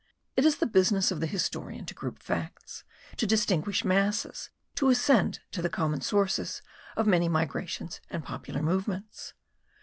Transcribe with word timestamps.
It 0.35 0.45
is 0.45 0.57
the 0.57 0.65
business 0.65 1.11
of 1.11 1.19
the 1.19 1.27
historian 1.27 1.85
to 1.85 1.93
group 1.93 2.23
facts, 2.23 2.83
to 3.17 3.27
distinguish 3.27 3.85
masses, 3.85 4.49
to 4.73 4.89
ascend 4.89 5.41
to 5.51 5.61
the 5.61 5.69
common 5.69 6.01
sources 6.01 6.63
of 6.97 7.05
many 7.05 7.29
migrations 7.29 8.01
and 8.09 8.23
popular 8.25 8.63
movements. 8.63 9.35